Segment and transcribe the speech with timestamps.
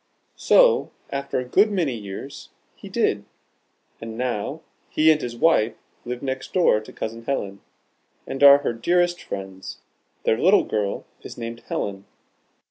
[0.39, 3.23] So after a good many years, he did,
[4.01, 7.61] and now he and his wife live next door to Cousin Helen,
[8.25, 9.77] and are her dearest friends.
[10.23, 12.05] Their little girl is named 'Helen.'